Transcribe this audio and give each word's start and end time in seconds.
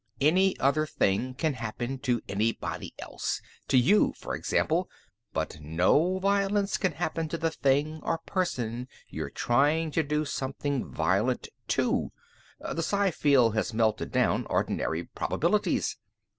Any 0.19 0.59
other 0.59 0.87
thing 0.87 1.35
can 1.35 1.53
happen 1.53 1.99
to 1.99 2.21
anybody 2.27 2.95
else 2.97 3.39
to 3.67 3.77
you, 3.77 4.13
for 4.17 4.33
example 4.33 4.89
but 5.31 5.59
no 5.61 6.17
violence 6.17 6.77
can 6.79 6.93
happen 6.93 7.27
to 7.29 7.37
the 7.37 7.51
thing 7.51 7.99
or 8.01 8.17
person 8.17 8.87
you're 9.09 9.29
trying 9.29 9.91
to 9.91 10.01
do 10.01 10.25
something 10.25 10.85
violent 10.91 11.49
to. 11.67 12.11
The 12.59 12.81
psi 12.81 13.11
field 13.11 13.53
has 13.53 13.75
melted 13.75 14.11
down 14.11 14.47
ordinary 14.47 15.03
probabilities. 15.03 15.97